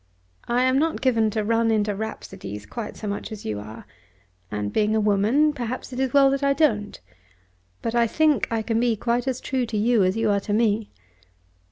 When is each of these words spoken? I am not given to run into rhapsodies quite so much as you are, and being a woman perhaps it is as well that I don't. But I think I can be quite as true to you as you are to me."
I 0.47 0.63
am 0.63 0.79
not 0.79 0.99
given 0.99 1.29
to 1.29 1.43
run 1.43 1.69
into 1.69 1.93
rhapsodies 1.95 2.65
quite 2.65 2.97
so 2.97 3.05
much 3.07 3.31
as 3.31 3.45
you 3.45 3.59
are, 3.59 3.85
and 4.49 4.73
being 4.73 4.95
a 4.95 4.99
woman 4.99 5.53
perhaps 5.53 5.93
it 5.93 5.99
is 5.99 6.07
as 6.09 6.13
well 6.13 6.31
that 6.31 6.41
I 6.41 6.53
don't. 6.53 6.99
But 7.83 7.93
I 7.93 8.07
think 8.07 8.47
I 8.49 8.63
can 8.63 8.79
be 8.79 8.95
quite 8.95 9.27
as 9.27 9.39
true 9.39 9.67
to 9.67 9.77
you 9.77 10.03
as 10.03 10.17
you 10.17 10.31
are 10.31 10.39
to 10.39 10.53
me." 10.53 10.89